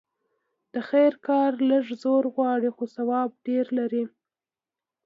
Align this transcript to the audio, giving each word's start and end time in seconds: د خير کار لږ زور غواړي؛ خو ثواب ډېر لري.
د 0.73 0.75
خير 0.89 1.13
کار 1.27 1.51
لږ 1.69 1.85
زور 2.01 2.23
غواړي؛ 2.35 2.69
خو 2.75 2.83
ثواب 2.95 3.29
ډېر 3.47 3.65
لري. 3.77 4.03